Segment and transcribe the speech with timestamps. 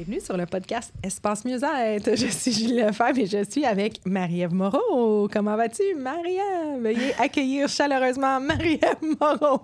[0.00, 2.16] Bienvenue sur le podcast Espace Mieux-être.
[2.16, 5.28] Je suis Julie Lefebvre et je suis avec Marie-Ève Moreau.
[5.30, 6.80] Comment vas-tu, Marie-Ève?
[6.80, 9.60] Veuillez accueillir chaleureusement Marie-Ève Moreau.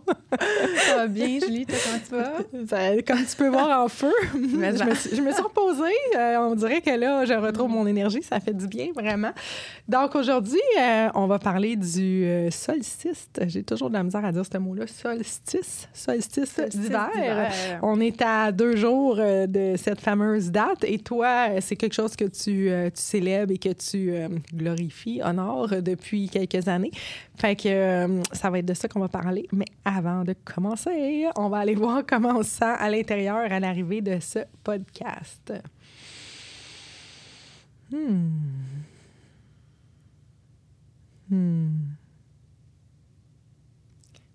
[0.76, 1.64] Ça va bien, Julie?
[1.64, 1.78] Toi,
[2.10, 3.02] comment tu vas?
[3.02, 4.12] comme tu peux voir en feu.
[4.34, 5.84] je, me suis, je, me suis, reposée.
[6.18, 8.22] Euh, on dirait que là, je retrouve mon énergie.
[8.22, 9.32] Ça fait du bien, vraiment.
[9.88, 13.30] Donc, aujourd'hui, euh, on va parler du euh, solstice.
[13.46, 14.86] J'ai toujours de la misère à dire ce mot-là.
[14.86, 15.88] Solstice.
[15.94, 17.50] Solstice, solstice d'hiver.
[17.82, 20.84] On est à deux jours de cette fameuse date.
[20.84, 25.20] Et toi, euh, c'est quelque chose que tu, euh, célèbres et que tu euh, glorifies,
[25.22, 26.90] honores depuis quelques années.
[27.36, 29.46] Fait que ça va être de ça qu'on va parler.
[29.52, 33.60] Mais avant de commencer, on va aller voir comment on se sent à l'intérieur à
[33.60, 35.52] l'arrivée de ce podcast.
[37.90, 38.30] Hmm.
[41.30, 41.70] Hmm.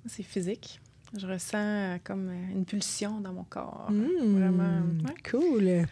[0.05, 0.80] C'est physique.
[1.17, 3.87] Je ressens euh, comme euh, une pulsion dans mon corps.
[3.89, 4.81] Mmh, Vraiment.
[5.29, 5.85] Cool.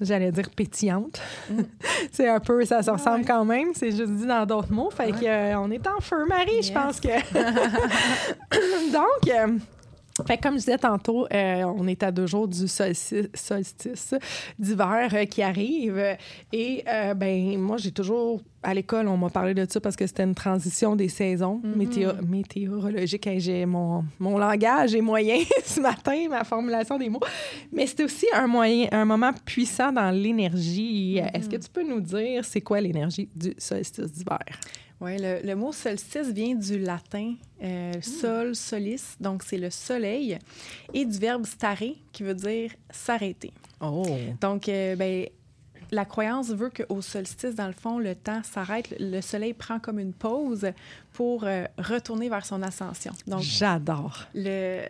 [0.00, 1.20] J'allais dire pétillante.
[1.48, 1.62] Mmh.
[2.12, 3.68] c'est un peu, ça se ressemble quand même.
[3.74, 4.90] C'est juste dit dans d'autres mots.
[4.90, 7.08] Fait qu'on euh, est en feu, Marie, je pense que.
[8.92, 9.60] Donc.
[10.26, 14.14] Fait comme je disais tantôt, on est à deux jours du solstice,
[14.58, 16.16] d'hiver qui arrive.
[16.52, 16.84] Et
[17.16, 20.34] ben moi, j'ai toujours à l'école, on m'a parlé de ça parce que c'était une
[20.34, 22.26] transition des saisons mm-hmm.
[22.26, 23.28] météorologiques.
[23.36, 27.20] J'ai mon, mon langage est moyen ce matin, ma formulation des mots.
[27.72, 31.20] Mais c'est aussi un moyen, un moment puissant dans l'énergie.
[31.20, 31.36] Mm-hmm.
[31.36, 34.38] Est-ce que tu peux nous dire c'est quoi l'énergie du solstice d'hiver?
[35.04, 38.02] Oui, le, mot solstice vient du latin euh, mm.
[38.02, 40.38] sol, solis, donc c'est le soleil,
[40.94, 41.76] et du verbe stare,
[42.10, 43.52] qui veut dire s'arrêter.
[43.82, 44.06] Oh.
[44.40, 45.26] Donc, euh, ben,
[45.90, 49.98] la croyance veut qu'au solstice, dans le fond, le temps s'arrête, le soleil prend comme
[49.98, 50.70] une pause
[51.12, 53.12] pour euh, retourner vers son ascension.
[53.26, 54.24] Donc, J'adore.
[54.34, 54.86] Le,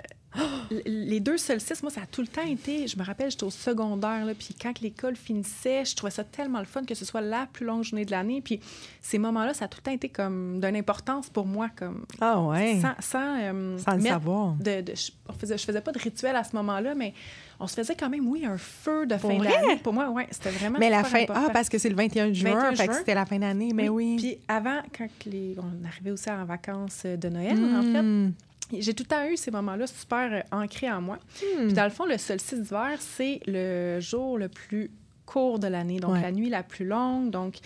[0.86, 2.86] les deux solstices, moi, ça a tout le temps été.
[2.86, 6.58] Je me rappelle, j'étais au secondaire, là, puis quand l'école finissait, je trouvais ça tellement
[6.58, 8.40] le fun que ce soit la plus longue journée de l'année.
[8.40, 8.60] Puis
[9.00, 11.68] ces moments-là, ça a tout le temps été comme d'une importance pour moi.
[11.76, 12.80] Comme, ah ouais.
[12.80, 14.54] Sans, sans, euh, le savoir.
[14.54, 17.14] De, je, faisais, je faisais pas de rituel à ce moment-là, mais
[17.60, 19.76] on se faisait quand même, oui, un feu de fin d'année.
[19.82, 22.74] Pour moi, oui, c'était vraiment Mais la fin, ah, parce que c'est le 21 juin,
[22.74, 24.16] fait que c'était la fin d'année, mais oui.
[24.16, 28.32] Puis avant, quand les, on arrivait aussi en vacances de Noël, en fait, hmm.
[28.72, 31.16] J'ai tout le temps eu ces moments-là super euh, ancrés en moi.
[31.16, 31.66] Hmm.
[31.66, 34.90] Puis dans le fond, le solstice d'hiver, c'est le jour le plus
[35.26, 37.30] court de l'année, donc la nuit la plus longue.
[37.30, 37.56] Donc,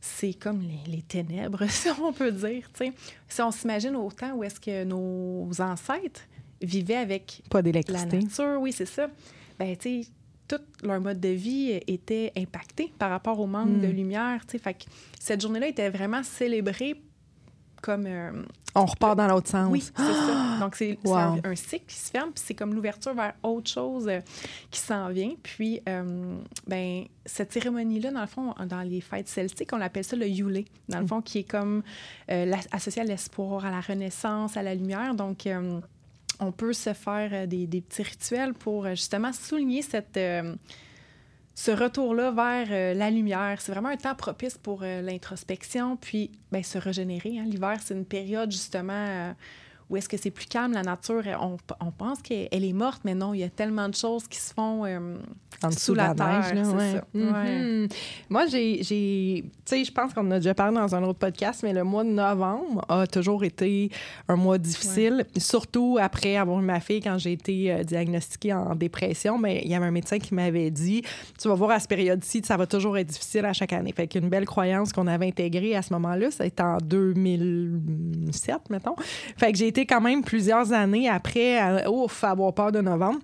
[0.00, 2.68] c'est comme les, ténèbres, si on peut dire.
[3.28, 6.22] Si on s'imagine au temps où est-ce que nos ancêtres
[6.62, 7.62] vivaient avec pas.
[7.62, 9.08] La nature, oui, c'est ça
[9.58, 10.08] ben, tu sais,
[10.48, 13.96] tout leur mode de vie était impacté par rapport au manque de hmm.
[13.96, 14.42] lumière.
[14.46, 14.84] Fait que
[15.18, 17.00] cette journée-là était vraiment célébrée
[17.86, 18.06] comme.
[18.06, 18.32] Euh,
[18.74, 19.68] On repart dans l'autre sens.
[19.70, 20.56] Oui, c'est ça.
[20.60, 24.20] Donc, c'est un, cycle qui se ferme, puis c'est comme l'ouverture vers autre chose euh,
[24.70, 25.30] qui s'en vient.
[25.42, 26.36] Puis, euh,
[26.66, 30.64] ben, cette cérémonie-là, dans le fond, dans les fêtes celtiques, on appelle ça le Yule,
[30.88, 31.82] dans le fond, qui est comme
[32.72, 35.14] associé à l'espoir, à la renaissance, à la lumière.
[35.14, 35.48] Donc,
[36.40, 40.18] on peut se faire des, petits rituels pour justement souligner cette,
[41.56, 43.60] ce retour-là vers la lumière.
[43.60, 47.38] C'est vraiment un temps propice pour l'introspection, puis ben, se régénérer.
[47.38, 47.46] Hein.
[47.46, 49.34] L'hiver, c'est une période justement
[49.88, 53.14] où est-ce que c'est plus calme, la nature, on, on pense qu'elle est morte, mais
[53.14, 54.84] non, il y a tellement de choses qui se font
[55.62, 56.52] en dessous de la, terre.
[56.54, 57.92] Neige, mm-hmm.
[58.28, 61.72] Moi, j'ai, tu sais, je pense qu'on a déjà parlé dans un autre podcast, mais
[61.72, 63.90] le mois de novembre a toujours été
[64.28, 68.74] un mois difficile, surtout après avoir eu ma fille quand j'ai été euh, diagnostiquée en
[68.74, 69.38] dépression.
[69.38, 71.02] Mais il y avait un médecin qui m'avait dit,
[71.40, 73.92] tu vas voir à cette période-ci, ça va toujours être difficile à chaque année.
[73.92, 78.70] Fait qu'une belle croyance qu'on avait intégrée à ce moment-là, ça a été en 2007,
[78.70, 78.96] mettons.
[79.36, 83.20] Fait que j'ai été quand même plusieurs années après, à, ouf, avoir peur de novembre.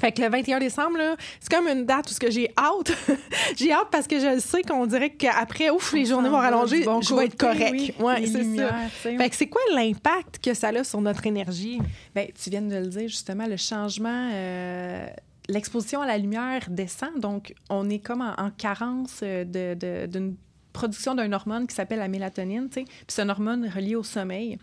[0.00, 0.98] Fait que le 21 décembre,
[1.38, 2.92] c'est comme une date où j'ai hâte.
[3.56, 7.14] j'ai hâte parce que je sais qu'on dirait qu'après, ouf, les journées vont rallonger, je
[7.14, 7.94] vais être correct.
[8.00, 8.72] Oui, c'est ça.
[8.90, 11.78] Fait que c'est quoi l'impact que ça a sur notre énergie?
[12.16, 14.30] Bien, tu viens de le dire, justement, le changement...
[14.32, 15.06] Euh,
[15.48, 20.36] l'exposition à la lumière descend, donc on est comme en, carence euh, de, d'une
[20.72, 22.84] production d'un hormone qui s'appelle la mélatonine, tu sais.
[22.84, 24.58] Puis c'est un hormone relié au sommeil.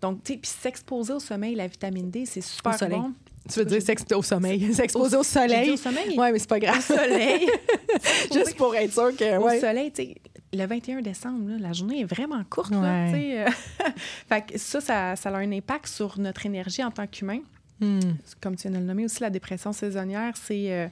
[0.00, 3.12] Donc, tu sais, puis s'exposer au sommeil, la vitamine D, c'est super bon.
[3.48, 4.72] Tu veux dire s'exposer au sommeil.
[4.74, 5.70] S'exposer au soleil.
[5.70, 6.14] Au soleil.
[6.16, 6.78] Oui, mais c'est pas grave.
[6.78, 7.48] Au soleil.
[8.32, 9.38] Juste pour être sûr que.
[9.38, 10.16] Au soleil, tu sais.
[10.54, 12.72] Le 21 décembre, là, la journée est vraiment courte.
[12.72, 13.06] Là,
[14.28, 17.40] fait que ça, ça, ça a un impact sur notre énergie en tant qu'humain.
[17.80, 18.00] Hmm.
[18.40, 20.88] Comme tu viens de le nommer aussi, la dépression saisonnière, c'est euh,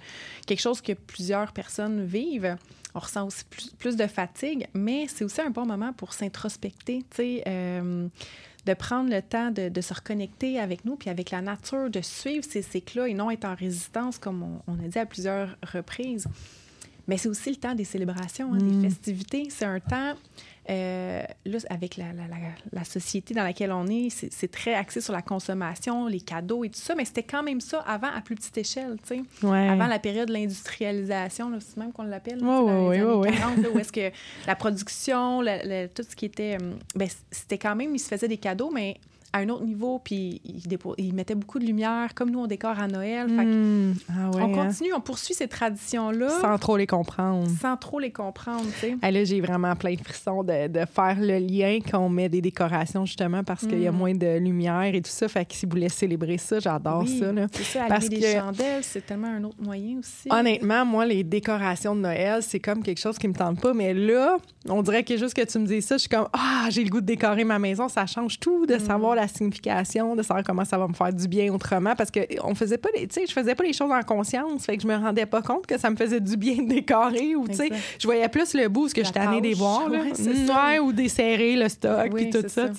[0.46, 2.56] quelque chose que plusieurs personnes vivent
[2.94, 3.44] on ressent aussi
[3.78, 8.08] plus, de fatigue, mais c'est aussi un bon moment pour s'introspecter, tu sais, euh,
[8.66, 12.44] de prendre le temps de, se reconnecter avec nous, puis avec la nature, de suivre
[12.48, 16.26] ces cycles-là et non être en résistance, comme on, a dit à plusieurs reprises.
[17.08, 18.82] Mais c'est aussi le temps des célébrations, hein, des mm.
[18.82, 19.48] festivités.
[19.50, 20.14] C'est un temps
[20.68, 22.24] euh, là, avec la, la,
[22.70, 26.68] la, société dans laquelle on est, c'est très axé sur la consommation, les cadeaux et
[26.68, 29.46] tout ça, mais c'était quand même ça avant à plus petite échelle, tu sais.
[29.48, 34.10] Avant la période de l'industrialisation, c'est même qu'on l'appelle, oui, oui, où est-ce que
[34.46, 35.40] la production,
[35.94, 36.58] tout ce qui était...
[36.60, 38.98] Euh, ben, c'était quand même, ils se faisaient des cadeaux, mais
[39.32, 40.40] à un autre niveau, puis
[40.98, 43.28] il, mettait beaucoup de lumière, comme nous, on décore à Noël.
[43.28, 43.94] Hmm.
[44.08, 44.66] Ah on hein.
[44.66, 46.28] continue, on poursuit ces traditions-là.
[46.40, 47.46] Sans trop les comprendre.
[47.60, 49.10] Sans trop les comprendre, tu sais.
[49.10, 52.40] là, j'ai vraiment plein de frissons de, de faire le lien quand on met des
[52.40, 53.96] décorations, justement, parce qu'il y a hmm.
[53.96, 55.28] moins de lumière et tout ça.
[55.28, 57.32] Fait que si vous voulez célébrer ça, j'adore ça.
[57.52, 58.14] C'est ça, parce que...
[58.14, 60.28] des chandelles, c'est tellement un autre moyen aussi.
[60.28, 63.74] Honnêtement, moi, les décorations de Noël, c'est comme quelque chose qui me tente pas.
[63.74, 64.38] Mais là,
[64.68, 66.90] on dirait que juste que tu me dis ça, je suis comme, ah, j'ai le
[66.90, 67.88] goût de décorer ma maison.
[67.88, 68.80] Ça change tout de hmm.
[68.80, 71.94] savoir la signification, de savoir comment ça va me faire du bien autrement.
[71.96, 74.64] Parce que on faisait pas, tu sais, je faisais pas les choses en conscience.
[74.64, 77.34] Fait que je me rendais pas compte que ça me faisait du bien de décorer
[77.36, 80.00] ou, tu sais, je voyais plus le bout, ce que j'étais allée des voir, là.
[80.00, 82.70] Ouais, ou desserrer le stock, puis tout ça.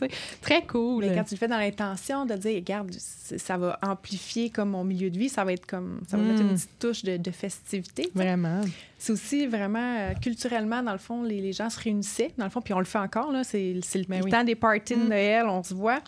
[0.42, 1.06] Très cool.
[1.06, 4.84] Mais quand tu le fais dans l'intention de dire, regarde, ça va amplifier comme mon
[4.84, 6.56] milieu de vie, ça va être comme, ça va mettre une mm.
[6.56, 8.12] petite touche de, de festivité.
[8.14, 8.62] Vraiment
[9.02, 12.52] c'est aussi vraiment euh, culturellement, dans le fond, les, les, gens se réunissaient, dans le
[12.52, 15.10] fond, puis on le fait encore, là, c'est, le, ben temps des parties de mm.
[15.10, 16.02] Noël, on se voit,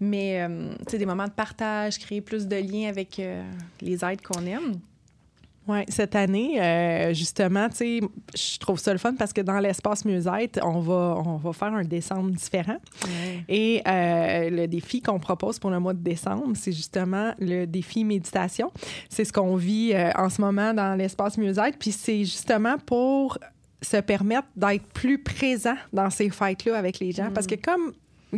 [0.00, 3.40] mais euh, c'est des moments de partage, créer plus de liens avec euh,
[3.80, 4.80] les êtres qu'on aime.
[5.70, 8.00] Oui, cette année, euh, justement, tu sais,
[8.34, 11.72] je trouve ça le fun parce que dans l'espace musette, on va, on va faire
[11.72, 12.78] un décembre différent.
[13.48, 18.02] Et euh, le défi qu'on propose pour le mois de décembre, c'est justement le défi
[18.02, 18.72] méditation.
[19.08, 21.78] C'est ce qu'on vit euh, en ce moment dans l'espace musette.
[21.78, 23.38] Puis c'est justement pour
[23.80, 27.30] se permettre d'être plus présent dans ces fêtes-là avec les gens.
[27.32, 27.60] Parce que mm.
[27.60, 27.92] comme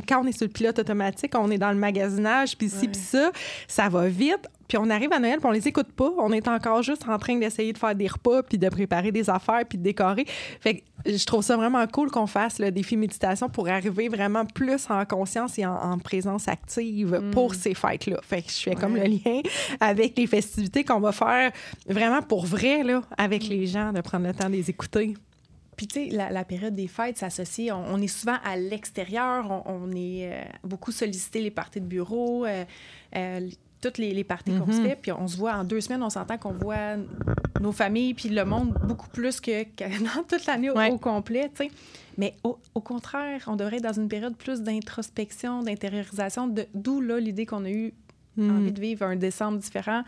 [0.07, 3.01] quand on est sur le pilote automatique, on est dans le magasinage, puis ci, puis
[3.01, 3.31] ça,
[3.69, 4.49] ça va vite.
[4.73, 6.11] Puis on arrive à Noël, puis on les écoute pas.
[6.17, 9.29] On est encore juste en train d'essayer de faire des repas, puis de préparer des
[9.29, 10.25] affaires, puis de décorer.
[10.61, 14.47] Fait que je trouve ça vraiment cool qu'on fasse le défi méditation pour arriver vraiment
[14.47, 17.33] plus en conscience et en, présence active mm.
[17.33, 18.19] pour ces fêtes-là.
[18.23, 19.43] Fait que je fais comme le lien
[19.79, 21.53] avec les festivités qu'on va faire
[21.87, 25.13] vraiment pour vrai, là, avec les gens, de prendre le temps de les écouter.
[25.77, 27.73] Puis, tu sais, la, période des fêtes s'associe.
[27.73, 29.65] On, est souvent à l'extérieur.
[29.67, 32.65] On, est euh, beaucoup sollicité, les parties de bureau, euh,
[33.17, 33.49] euh,
[33.83, 34.89] toutes les, les parties qu'on se mm-hmm.
[34.89, 34.99] fait.
[35.01, 36.97] Puis, on se voit en deux semaines, on s'entend qu'on voit
[37.61, 41.71] nos familles puis le monde beaucoup plus que, dans toute l'année au, complet, tu sais.
[42.19, 47.47] Mais au, contraire, on devrait être dans une période plus d'introspection, d'intériorisation, d'où là l'idée
[47.47, 47.95] qu'on a eu
[48.37, 48.51] mm.
[48.51, 50.03] envie de vivre un décembre différent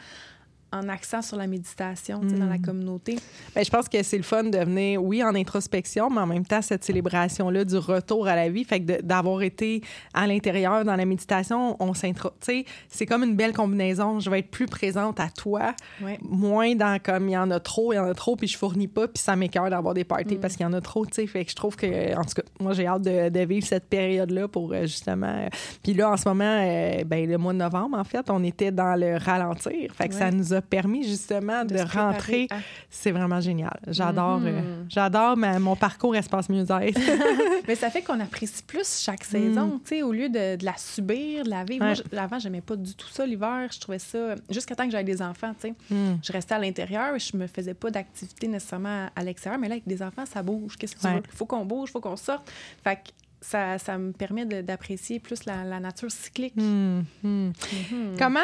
[0.75, 2.63] en accent sur la méditation dans la mm.
[2.63, 3.19] communauté?
[3.55, 6.45] Bien, je pense que c'est le fun de venir, oui, en introspection, mais en même
[6.45, 10.97] temps, cette célébration-là du retour à la vie, fait que d'avoir été à l'intérieur dans
[10.97, 12.31] la méditation, on s'intro...
[12.41, 14.21] Tu sais, c'est comme une belle combinaison.
[14.21, 15.75] Je vais être plus présente à toi,
[16.23, 18.57] moins dans comme il y en a trop, il y en a trop, puis je
[18.57, 20.41] fournis pas, puis ça m'écœure d'avoir des parties mm.
[20.41, 21.27] parce qu'il y en a trop, tu sais.
[21.27, 24.49] Fait que je trouve que, en tout cas, moi, j'ai hâte de, vivre cette période-là
[24.49, 25.27] pour euh, justement.
[25.27, 25.49] Euh,
[25.83, 28.71] puis là, en ce moment, euh, ben, le mois de novembre, en fait, on était
[28.71, 29.93] dans le ralentir.
[29.95, 32.49] Fait que ça nous a permis justement de, rentrer.
[32.91, 33.79] C'est vraiment génial.
[33.89, 34.47] J'adore mm-hmm.
[34.47, 36.95] euh, j'adore mon parcours espace musée.
[37.69, 39.81] Mais ça fait qu'on apprécie plus chaque saison, mm.
[39.85, 41.85] tu sais, au lieu de, de, la subir, de la vivre.
[41.85, 43.69] Moi, avant, j'aimais pas du tout ça l'hiver.
[43.73, 45.75] Je trouvais ça jusqu'à temps que j'avais des enfants, tu sais.
[45.95, 46.19] Mm.
[46.23, 49.87] Je restais à l'intérieur, je me faisais pas d'activité nécessairement à l'extérieur, mais là avec
[49.87, 50.77] des enfants, ça bouge.
[50.77, 51.23] Qu'est-ce que tu veux?
[51.25, 52.51] Il faut qu'on bouge, il faut qu'on sorte.
[52.83, 56.57] Fait que ça, ça, me permet d'apprécier plus la, nature cyclique.
[56.57, 57.03] Mm-hmm.
[57.25, 58.19] Mm-hmm.
[58.19, 58.41] Comment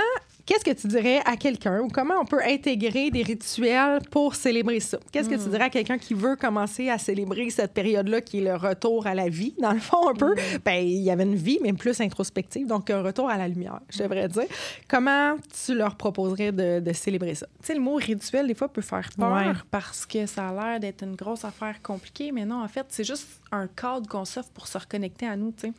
[0.47, 4.81] qu'est-ce que tu dirais à quelqu'un ou comment on peut intégrer des rituels pour célébrer
[4.81, 4.99] ça?
[5.13, 5.51] Qu'est-ce que tu hmm.
[5.51, 9.15] dirais à quelqu'un qui veut commencer à célébrer cette période-là qui est le retour à
[9.15, 10.35] la vie, dans le fond, un peu?
[10.35, 10.59] Hmm.
[10.65, 13.81] Ben, il y avait une vie, mais plus introspective, donc un retour à la lumière,
[13.91, 14.45] je devrais dire.
[14.89, 17.47] Comment tu leur proposerais de, célébrer ça?
[17.61, 20.81] Tu sais, le mot rituel, des fois, peut faire peur parce que ça a l'air
[20.81, 24.51] d'être une grosse affaire compliquée, mais non, en fait, c'est juste un cadre qu'on s'offre
[24.51, 25.73] pour se reconnecter à nous, tu sais.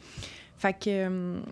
[0.58, 1.44] Fait que hum,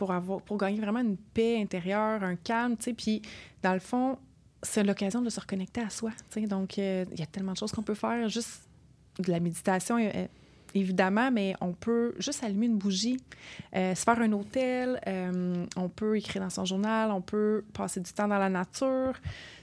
[0.00, 2.94] pour, avoir, pour gagner vraiment une paix intérieure, un calme, tu sais.
[2.94, 3.20] Puis,
[3.62, 4.16] dans le fond,
[4.62, 6.46] c'est l'occasion de se reconnecter à soi, tu sais.
[6.46, 8.26] Donc, euh, il y a tellement de choses qu'on peut faire.
[8.30, 8.62] Juste
[9.18, 10.26] de la méditation, euh,
[10.74, 13.18] évidemment, mais on peut juste allumer une bougie,
[13.76, 14.98] euh, se faire un hôtel,
[15.76, 19.12] on peut écrire dans son journal, on peut passer du temps dans la nature.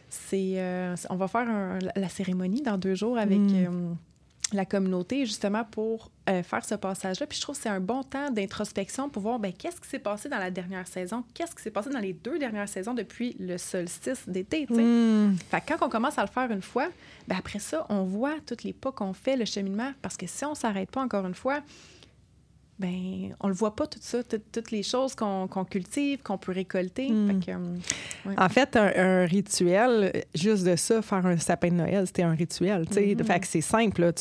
[0.08, 0.62] C'est,
[1.10, 3.40] on va faire la cérémonie dans deux jours avec...
[3.40, 3.96] Mm
[4.54, 7.28] la communauté justement pour euh, faire ce passage-là.
[7.28, 10.00] Puis je trouve que c'est un bon temps d'introspection pour voir ben, qu'est-ce qui s'est
[10.00, 13.36] passé dans la dernière saison, qu'est-ce qui s'est passé dans les deux dernières saisons depuis
[13.40, 14.66] le solstice d'été.
[14.70, 15.36] Mm.
[15.50, 16.88] Fait quand on commence à le faire une fois,
[17.28, 20.46] ben, après ça, on voit tous les pas qu'on fait, le cheminement, parce que si
[20.46, 21.62] on s'arrête pas encore une fois,
[22.80, 27.10] ben on le voit pas tout ça, toutes les choses qu'on cultive, qu'on peut récolter.
[27.10, 27.42] Hmm.
[27.48, 32.34] Euh, en fait, un, rituel, juste de ça, faire un sapin de Noël, c'était un
[32.34, 32.84] rituel.
[32.84, 34.12] Mm Fait que c'est simple.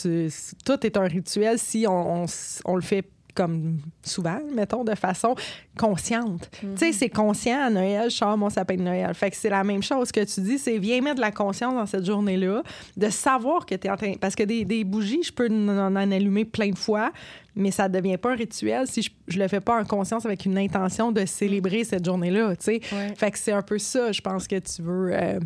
[0.64, 2.26] tout est un rituel si on, on,
[2.64, 3.04] on le fait
[3.37, 5.35] comme souvent, mettons, de façon
[5.78, 6.49] consciente.
[6.52, 6.93] Tu sais, mhm.
[6.93, 9.14] c'est conscient à Noël, je sors mon sapin de Noël.
[9.14, 11.75] Fait que c'est la même chose que tu dis, c'est viens mettre de la conscience
[11.75, 12.62] dans cette journée-là,
[12.97, 14.14] de savoir que tu es en train.
[14.21, 17.12] Parce que des, des, bougies, je peux en, allumer plein de fois,
[17.55, 20.25] mais ça ne devient pas un rituel si je, ne le fais pas en conscience
[20.25, 22.57] avec une intention de célébrer cette journée-là.
[22.57, 22.81] Tu sais.
[23.16, 25.11] Fait que c'est un peu ça, je pense, que tu veux.
[25.12, 25.38] Euh,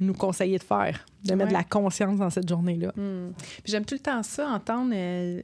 [0.00, 2.92] nous conseiller de faire, de mettre de la conscience dans cette journée-là.
[2.96, 3.32] Hmm.
[3.64, 5.42] J'aime tout le temps ça, entendre euh,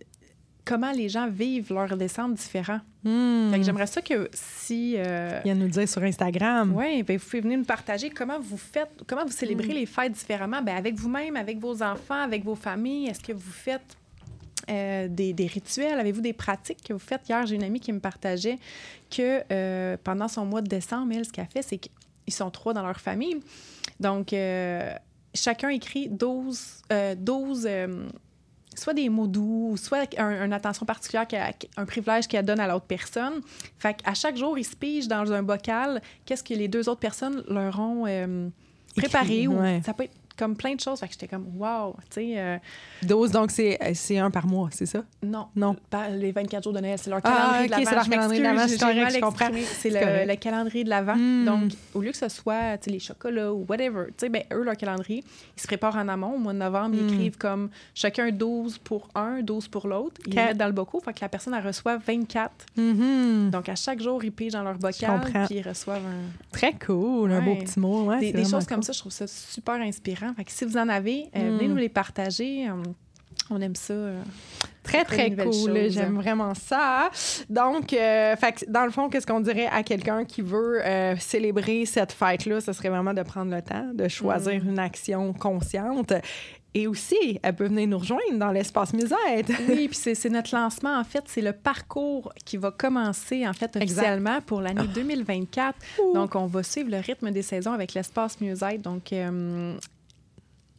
[0.64, 2.80] comment les gens vivent leur descente différent.
[3.02, 3.52] Hmm.
[3.62, 4.94] J'aimerais ça que si...
[4.96, 5.40] Euh...
[5.44, 6.72] Viens nous dire sur Instagram.
[6.74, 9.78] Oui, ben, vous pouvez venir nous partager comment vous faites, comment vous célébrez hmm.
[9.78, 13.08] les fêtes différemment, ben, avec vous-même, avec vos enfants, avec vos familles.
[13.08, 13.96] Est-ce que vous faites
[14.70, 16.00] euh, des, des, rituels?
[16.00, 17.28] Avez-vous des pratiques que vous faites?
[17.28, 18.58] Hier, j'ai une amie qui me partageait
[19.10, 22.72] que euh, pendant son mois de décembre, elle, ce qu'elle fait, c'est qu'ils sont trois
[22.72, 23.40] dans leur famille.
[24.00, 24.34] Donc,
[25.34, 26.82] chacun écrit 12,
[27.18, 27.68] 12
[28.78, 31.26] soit des mots doux, soit une attention particulière,
[31.76, 33.40] un privilège qu'elle donne à l'autre personne.
[33.78, 37.00] Fait qu'à chaque jour, ils se pigent dans un bocal qu'est-ce que les deux autres
[37.00, 38.48] personnes leur ont euh,
[38.96, 39.48] préparé.
[39.48, 41.00] ou Ça peut être comme plein de choses.
[41.00, 42.34] Fait que j'étais comme, wow, tu sais.
[42.36, 42.58] Euh,
[43.02, 45.04] Dose, donc c'est un par mois, c'est ça?
[45.22, 45.48] Non.
[45.54, 45.76] Non.
[45.90, 47.84] Pas les 24 jours de Noël, c'est leur calendrier ah, de l'Avent.
[47.84, 49.50] c'est leur calendrier de l'Avent, je comprends.
[49.78, 51.16] C'est le, le, calendrier de l'Avent.
[51.16, 51.44] Hmm.
[51.44, 54.76] Donc, au lieu que ce soit les chocolats ou whatever, tu sais, ben, eux, leur
[54.76, 55.24] calendrier,
[55.56, 56.34] ils se préparent en amont.
[56.34, 57.14] Au mois de novembre, ils hmm.
[57.14, 60.20] écrivent comme chacun 12 pour un, 12 pour l'autre.
[60.26, 61.00] Ils mettent dans le bocal.
[61.04, 62.52] Fait que la personne, elle reçoit 24.
[62.76, 63.50] Mm-hmm.
[63.50, 66.00] Donc, à chaque jour, ils pigent dans leur bocal, puis ils reçouvent un...
[66.52, 68.04] Très cool, un beau petit mot.
[68.04, 70.23] Ouais, des, des choses comme ça, je trouve ça super inspirant.
[70.34, 71.70] Fait que si vous en avez euh, venez hmm.
[71.70, 72.68] nous les partager.
[72.68, 72.82] Euh,
[73.50, 73.92] on aime ça.
[73.92, 74.22] Euh,
[74.82, 75.90] très, très cool.
[75.90, 77.10] J'aime vraiment ça.
[77.50, 80.80] Donc, fait, dans le fond, qu'est-ce qu'on dirait à quelqu'un qui veut
[81.18, 82.60] célébrer cette fête-là?
[82.60, 84.68] Ce serait vraiment de prendre le temps, de choisir hmm.
[84.70, 86.14] une action consciente.
[86.76, 89.48] Et aussi, elle peut venir nous rejoindre dans l'espace musette.
[89.68, 91.22] oui, puis c'est notre lancement, en fait.
[91.26, 95.78] C'est le parcours qui va commencer, en fait, officiellement pour l'année 2024.
[96.14, 98.82] Donc, on va suivre le rythme des saisons avec l'espace musette.
[98.82, 99.12] Donc,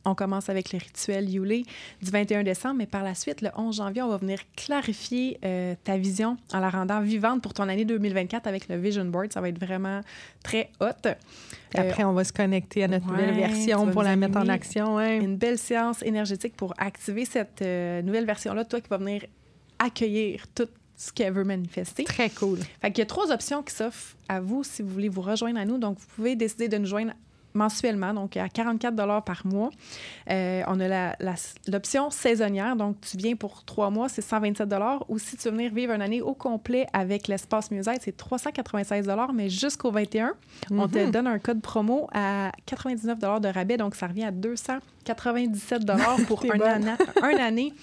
[0.06, 1.64] on commence avec le rituel Yule
[2.02, 5.76] du 21 décembre, mais par la suite, le 11 janvier, on va venir clarifier euh,
[5.84, 9.34] ta vision en la rendant vivante pour ton année 2024 avec le Vision Board.
[9.34, 10.02] Ça va être vraiment
[10.44, 11.10] très hot.
[11.74, 15.00] Après, on va se connecter à notre nouvelle version pour la mettre en action.
[15.00, 19.24] Une belle séance énergétique pour activer cette euh, nouvelle version-là, toi qui vas venir
[19.80, 22.04] accueillir tout ce qu'elle veut manifester.
[22.06, 22.60] Très cool.
[22.82, 25.60] Fait qu'il y a trois options qui s'offrent à vous si vous voulez vous rejoindre
[25.60, 25.78] à nous.
[25.78, 27.12] Donc, vous pouvez décider de nous joindre
[27.56, 29.70] mensuellement, donc à 44 par mois.
[30.30, 31.16] Euh, on a
[31.68, 34.70] l'option saisonnière, donc tu viens pour trois mois, c'est 127
[35.10, 39.10] Ou si tu veux venir vivre une année au complet avec l'espace musette, c'est 396
[39.34, 40.34] mais jusqu'au 21,
[40.72, 41.12] on te mhm.
[41.12, 44.32] donne un code promo à 99 de rabais, donc ça revient à
[45.06, 47.74] 297 pour un, année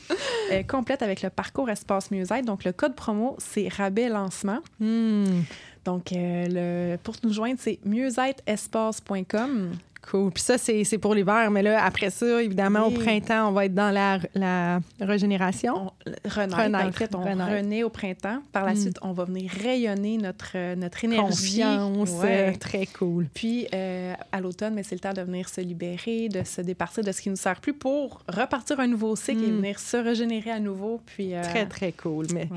[0.50, 2.44] euh, complète avec le parcours espace musette.
[2.44, 4.58] Donc le code promo, c'est rabais lancement.
[4.80, 5.42] Hmm.
[5.84, 9.72] Donc, euh, le, pour nous joindre, c'est mieuxêtreespace.com.
[10.10, 10.32] Cool.
[10.32, 11.50] Puis ça, c'est pour l'hiver.
[11.50, 15.92] Mais là, après ça, évidemment, au printemps, on va être dans la, la régénération.
[16.06, 18.42] On, renaître, En fait, on renaît au printemps.
[18.52, 18.76] Par la mm.
[18.76, 21.60] suite, on va venir rayonner notre, notre énergie.
[21.60, 22.10] Confiance.
[22.22, 22.52] Ouais.
[22.56, 23.26] Très cool.
[23.32, 27.04] Puis euh, à l'automne, mais c'est le temps de venir se libérer, de se départir
[27.04, 29.56] de ce qui ne nous sert plus pour repartir un nouveau cycle et mm.
[29.56, 31.00] venir se régénérer à nouveau.
[31.06, 32.26] Puis, euh, Très, très cool.
[32.34, 32.48] Mais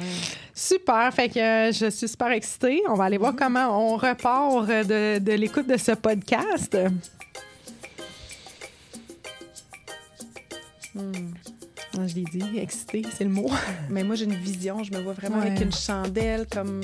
[0.53, 1.13] super.
[1.13, 2.81] Fait que euh, je suis super excitée.
[2.89, 3.37] On va aller voir mm-hmm.
[3.37, 6.75] comment on repart de, de l'écoute de ce podcast.
[10.95, 12.07] Hmm.
[12.07, 13.49] Je l'ai dit, excité, c'est le mot.
[13.89, 14.83] Mais moi, j'ai une vision.
[14.83, 16.81] Je me vois vraiment avec une chandelle, comme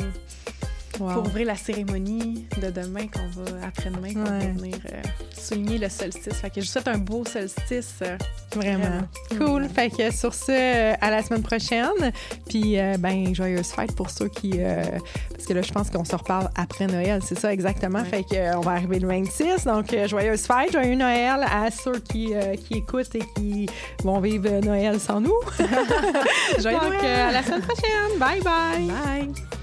[1.08, 5.01] pour ouvrir la cérémonie de demain, qu'on va, après-demain, qu'on va venir euh,
[5.38, 6.34] souligner le solstice.
[6.34, 7.96] Fait que je souhaite un beau solstice.
[8.01, 8.17] Euh,
[8.55, 9.01] vraiment.
[9.38, 9.67] Cool.
[9.70, 12.12] Fait que sur ce, euh, à la semaine prochaine.
[12.48, 14.60] Puis, ben, joyeuse fête pour ceux qui.
[15.31, 18.03] parce que là, je pense qu'on se reparle après Noël, c'est ça exactement.
[18.03, 19.65] Fait que on va arriver le 26.
[19.65, 22.34] Donc, joyeuse fête, joyeux Noël à ceux qui,
[22.65, 23.67] qui écoutent et qui
[24.03, 25.34] vont vivre Noël sans nous.
[26.60, 28.20] joyeux donc, à la semaine prochaine.
[28.20, 28.88] Bye bye.
[28.88, 29.61] Bye.